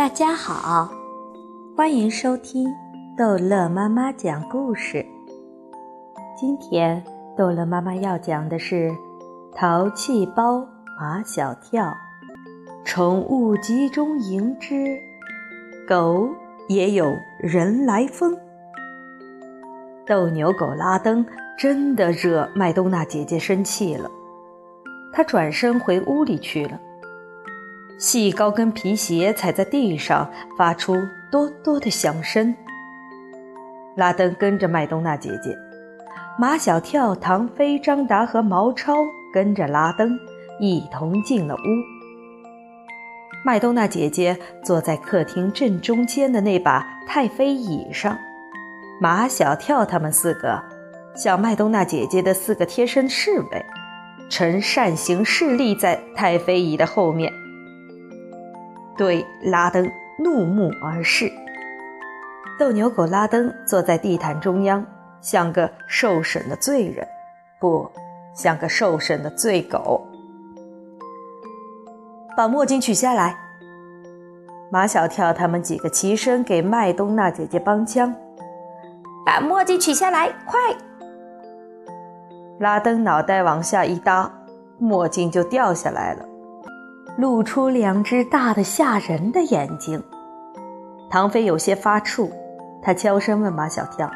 [0.00, 0.90] 大家好，
[1.76, 2.74] 欢迎收听
[3.18, 5.04] 逗乐妈妈讲故事。
[6.34, 7.04] 今天
[7.36, 8.88] 逗乐妈妈要讲的是
[9.54, 10.66] 《淘气包
[10.98, 11.84] 马小跳》，
[12.82, 14.98] 宠物集中营之
[15.86, 16.26] 狗
[16.66, 18.34] 也有人来疯。
[20.06, 21.22] 斗牛狗拉登
[21.58, 24.10] 真的惹麦冬娜姐姐生气了，
[25.12, 26.80] 她转身回屋里去了。
[28.00, 30.96] 细高跟皮鞋踩在地上，发出
[31.30, 32.54] 哆哆的响声。
[33.94, 35.54] 拉登跟着麦冬娜姐姐，
[36.38, 38.94] 马小跳、唐飞、张达和毛超
[39.34, 40.18] 跟着拉登
[40.58, 41.58] 一同进了屋。
[43.44, 48.16] 麦冬娜姐姐坐在客厅正中间的那把太妃椅上，
[48.98, 50.58] 马小跳他们四个，
[51.14, 53.66] 像麦冬娜姐姐的四个贴身侍卫，
[54.30, 57.30] 呈扇形侍立在太妃椅的后面。
[59.00, 61.32] 对拉登怒目而视。
[62.58, 64.84] 斗牛狗拉登坐在地毯中央，
[65.22, 67.08] 像个受审的罪人，
[67.58, 67.90] 不
[68.34, 70.06] 像个受审的罪狗。
[72.36, 73.34] 把墨镜取下来。
[74.70, 78.14] 马小跳他们几个齐声给麦冬娜姐姐帮腔
[79.24, 80.60] ：“把墨镜取下来，快！”
[82.60, 84.30] 拉登脑袋往下一搭，
[84.78, 86.26] 墨镜就掉下来了。
[87.20, 90.02] 露出两只大的吓人的眼睛，
[91.10, 92.30] 唐飞有些发怵，
[92.80, 94.10] 他悄声问马小跳：“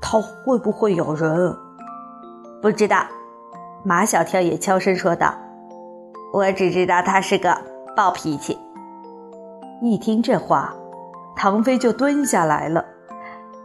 [0.00, 1.54] 他会不会咬人
[2.62, 3.04] ？”“不知道。”
[3.84, 5.34] 马小跳也悄声说道
[6.32, 7.54] ：“我只知道他是个
[7.94, 8.58] 暴脾气。”
[9.82, 10.72] 一听这话，
[11.36, 12.82] 唐飞就蹲下来了。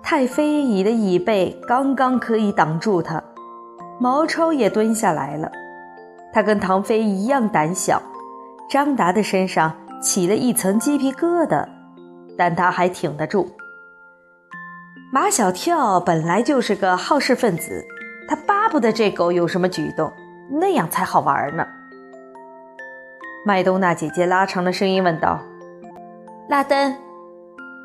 [0.02, 3.24] 太妃椅的椅背刚刚可以挡住他，
[4.02, 5.50] 毛超也蹲下来了。
[6.34, 8.02] 他跟唐飞一样胆小，
[8.68, 11.64] 张达的身上起了一层鸡皮疙瘩，
[12.36, 13.48] 但他还挺得住。
[15.12, 17.86] 马小跳本来就是个好事分子，
[18.28, 20.12] 他巴不得这狗有什么举动，
[20.50, 21.64] 那样才好玩呢。
[23.46, 25.40] 麦冬娜姐姐拉长了声音问道
[26.50, 26.96] ：“拉登，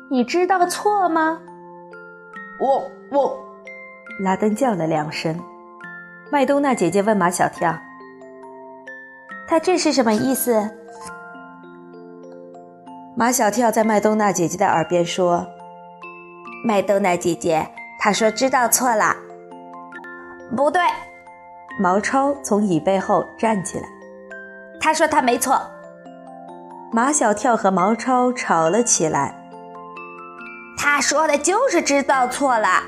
[0.09, 1.39] 你知道错吗？”
[2.59, 3.39] 我我，
[4.23, 5.39] 拉登叫了两声。
[6.31, 7.77] 麦冬娜姐姐问马小跳。
[9.49, 10.69] 他这是什么意思？
[13.17, 15.47] 马小跳在麦冬娜姐姐的耳边说
[16.63, 17.67] ：“麦冬娜姐姐，
[17.99, 19.15] 他说知道错了。”
[20.55, 20.83] 不对，
[21.79, 23.89] 毛超从椅背后站起来，
[24.79, 25.59] 他说他没错。
[26.91, 29.33] 马小跳和毛超吵了起来。
[30.77, 32.83] 他说的就是知道错了。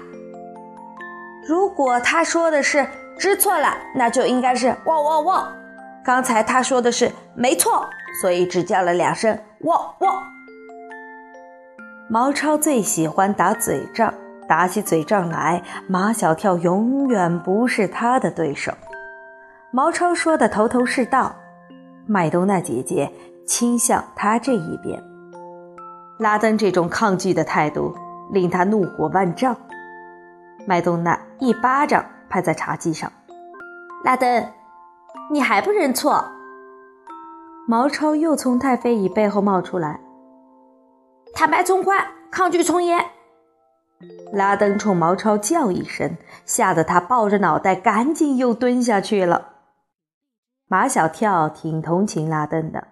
[1.47, 5.60] 如果他说的是知错了，那就应该是汪汪汪。
[6.03, 7.87] 刚才他说的是没错，
[8.21, 10.23] 所以只叫了两声“喔喔”。
[12.09, 14.13] 毛超最喜欢打嘴仗，
[14.47, 18.73] 打起嘴仗来，马小跳永远不是他的对手。
[19.71, 21.35] 毛超说的头头是道，
[22.05, 23.09] 麦冬娜姐姐
[23.45, 25.01] 倾向他这一边。
[26.17, 27.95] 拉登这种抗拒的态度
[28.31, 29.55] 令他怒火万丈。
[30.67, 33.11] 麦冬娜一巴掌拍在茶几上，
[34.03, 34.43] 拉登。
[35.31, 36.25] 你还不认错？
[37.65, 40.01] 毛超又从太妃椅背后冒出来，
[41.33, 42.99] 坦白从宽，抗拒从严。
[44.33, 49.53] 拉登冲毛超叫一声，吓得他抱着脑袋，赶紧又蹲下去了。
[50.67, 52.89] 马小跳挺同情拉登的。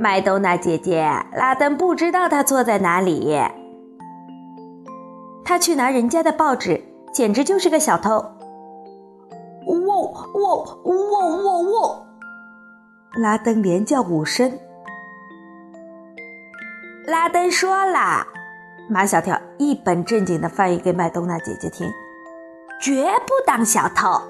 [0.00, 3.38] 麦兜娜姐姐，拉登不知道他错在哪里，
[5.44, 8.37] 他去拿人家的报纸，简直就是个小偷。
[9.74, 12.06] 喔喔喔喔喔！
[13.16, 14.58] 拉登连叫五声。
[17.06, 18.26] 拉登说了，
[18.88, 21.86] 马小跳一本正经的翻译给麦冬娜姐姐听
[22.80, 24.20] ：“绝不当小偷。”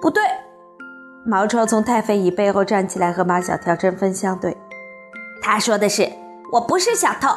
[0.00, 0.22] 不对，
[1.26, 4.56] 毛超从太妃椅背后站起来和马小跳针锋相对。
[5.42, 6.08] 他说的是
[6.52, 7.28] ：“我不是小偷。”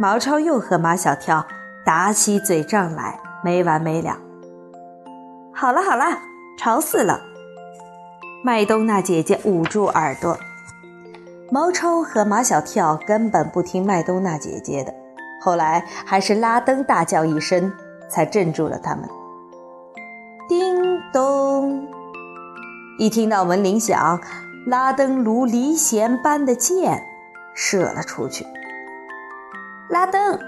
[0.00, 1.46] 毛超又和马小跳
[1.84, 4.16] 打起嘴仗来，没完没了。
[5.56, 6.20] 好了好了，
[6.56, 7.20] 吵死了！
[8.42, 10.36] 麦冬娜姐姐捂住耳朵。
[11.50, 14.92] 毛超和马小跳根本不听麦冬娜姐姐的，
[15.40, 17.72] 后来还是拉登大叫一声，
[18.08, 19.08] 才镇住了他们。
[20.48, 21.86] 叮咚！
[22.98, 24.20] 一听到门铃响，
[24.66, 27.06] 拉登如离弦般的箭
[27.54, 28.44] 射了出去。
[29.88, 30.38] 拉登，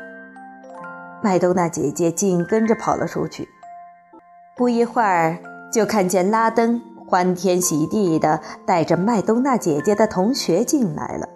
[1.23, 3.49] 麦冬娜姐姐紧跟着跑了出去。
[4.56, 5.37] 不一会儿，
[5.70, 11.29] 就看见拉登欢天喜地的带着麦冬娜姐姐的同学进来了。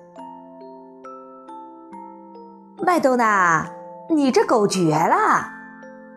[2.82, 3.68] 麦冬娜，
[4.08, 5.46] 你这狗绝了！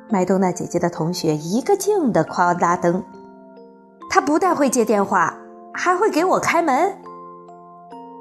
[0.10, 3.04] 麦冬娜姐姐的同学一个劲的夸拉登，
[4.10, 5.36] 他不但会接电话，
[5.74, 6.98] 还会给我开门。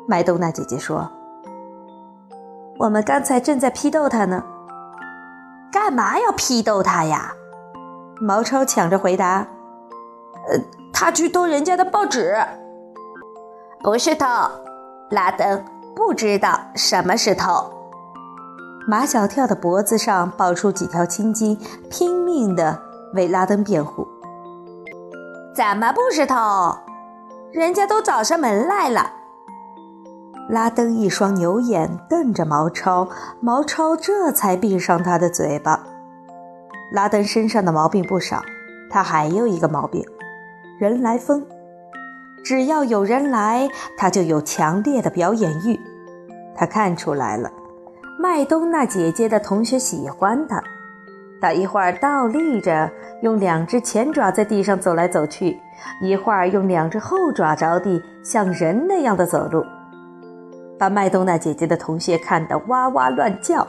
[0.09, 1.09] 麦冬娜姐姐说
[2.81, 4.43] ：“我们刚才正在批斗他呢。”
[5.71, 7.33] 干嘛要批斗他呀？
[8.21, 9.47] 毛超抢着回答
[10.49, 10.59] ：“呃，
[10.93, 12.37] 他去偷人家的报纸，
[13.83, 14.27] 不是偷。
[15.11, 15.65] 拉登
[15.95, 17.71] 不知道什么是偷。”
[18.87, 21.57] 马小跳的脖子上爆出几条青筋，
[21.91, 22.81] 拼命的
[23.15, 24.07] 为拉登辩护
[25.55, 26.37] ：“怎么不是偷？
[27.53, 29.13] 人家都找上门来了。”
[30.51, 33.09] 拉登一双牛眼瞪着毛超，
[33.41, 35.85] 毛超这才闭上他的嘴巴。
[36.93, 38.43] 拉登身上的毛病不少，
[38.91, 40.05] 他还有一个毛病——
[40.79, 41.43] 人来疯。
[42.45, 43.67] 只要有人来，
[43.97, 45.81] 他就有强烈的表演欲。
[46.55, 47.51] 他看出来了，
[48.19, 50.63] 麦冬娜姐姐的同学喜欢他。
[51.41, 52.91] 他一会儿倒立着，
[53.23, 55.57] 用两只前爪在地上走来走去；
[56.03, 59.65] 一会儿用两只后爪着地，像人那样的走路。
[60.79, 63.67] 把麦冬娜姐姐的同学看得哇哇乱叫。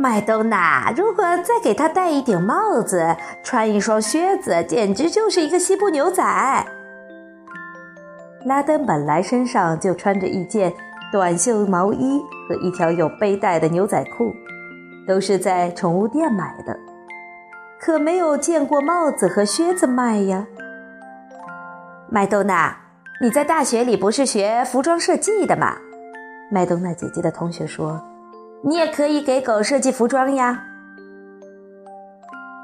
[0.00, 3.14] 麦冬娜，如果再给他戴一顶帽子，
[3.44, 6.24] 穿一双靴子，简直就是一个西部牛仔。
[8.46, 10.72] 拉登本来身上就穿着一件
[11.12, 12.18] 短袖毛衣
[12.48, 14.32] 和一条有背带的牛仔裤，
[15.06, 16.74] 都是在宠物店买的，
[17.78, 20.46] 可没有见过帽子和靴子卖呀。
[22.08, 22.74] 麦冬娜。
[23.22, 25.76] 你在大学里不是学服装设计的吗？
[26.50, 28.02] 麦冬娜姐姐的同学说
[28.62, 30.64] ：“你也可以给狗设计服装呀。”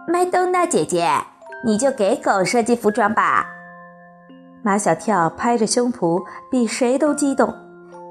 [0.09, 1.09] 麦冬娜姐姐，
[1.65, 3.47] 你就给狗设计服装吧。
[4.63, 7.55] 马小跳拍着胸脯，比谁都激动。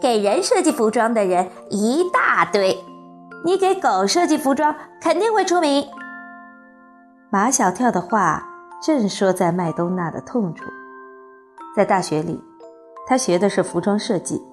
[0.02, 2.78] 给人设计服装的人一大堆，
[3.44, 5.88] 你给狗设计服装肯定会出名。
[7.30, 8.44] 马小跳的话
[8.84, 10.66] 正说在麦冬娜的痛处。
[11.76, 12.44] 在大学里，
[13.08, 14.44] 他学的是服装设计，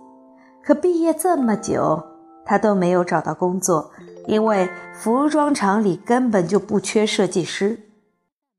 [0.65, 2.03] 可毕业这么久，
[2.45, 3.91] 他都没有找到工作，
[4.27, 7.81] 因为服装厂里根本就不缺设计师。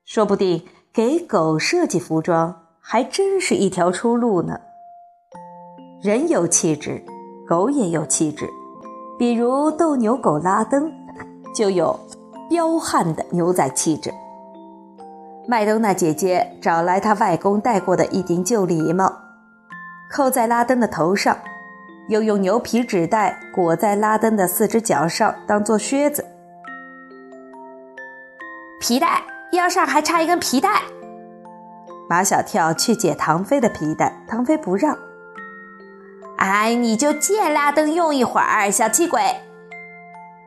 [0.06, 4.60] 说不定给狗设计服装还真是一条出路呢。
[6.02, 7.02] 人有气质，
[7.48, 8.50] 狗也有气质，
[9.18, 10.92] 比如斗牛狗拉登，
[11.56, 11.98] 就有
[12.50, 14.14] 彪悍的牛仔气质。
[15.48, 19.14] 麦冬娜姐姐找来她外公戴过的一顶旧礼帽，
[20.12, 21.38] 扣在拉登的头上，
[22.10, 26.26] 又用牛皮纸袋裹在拉登的四只脚上，当做靴子。
[28.80, 29.24] 皮带
[29.54, 30.82] 腰上还差一根皮带。
[32.10, 34.98] 马小跳去解唐飞的皮带，唐飞不让。
[36.38, 39.22] 哎，你就借拉登用一会儿，小气鬼！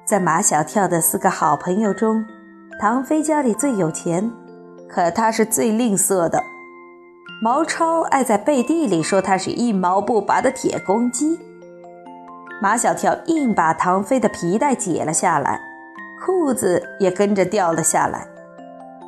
[0.04, 2.24] 在马小跳的四个好朋友中，
[2.78, 4.30] 唐飞家里最有钱。
[4.88, 6.40] 可他是最吝啬的。
[7.42, 11.40] 毛超爱在背地里说他是一毛不拔的铁公鸡。
[12.60, 15.60] 马小跳硬把唐飞的皮带解了下来，
[16.24, 18.26] 裤子也跟着掉了下来。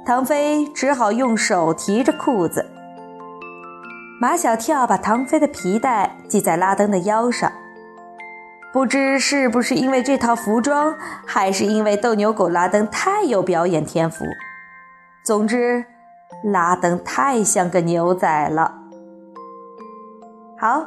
[0.05, 2.67] 唐飞只好用手提着裤子。
[4.21, 7.53] 马小跳把唐飞的皮带系在拉登的腰上，
[8.73, 10.95] 不知是不是因为这套服装，
[11.27, 14.25] 还是因为斗牛狗拉登太有表演天赋。
[15.25, 15.85] 总之，
[16.43, 18.75] 拉登太像个牛仔了。
[20.59, 20.87] 好，